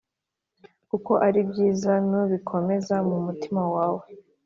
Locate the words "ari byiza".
1.27-1.91